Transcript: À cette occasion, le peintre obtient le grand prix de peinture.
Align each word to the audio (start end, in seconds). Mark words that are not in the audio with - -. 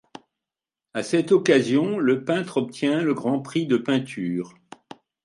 À 0.95 1.03
cette 1.03 1.31
occasion, 1.31 1.99
le 1.99 2.25
peintre 2.25 2.57
obtient 2.57 3.03
le 3.03 3.13
grand 3.13 3.39
prix 3.39 3.67
de 3.67 3.77
peinture. 3.77 4.55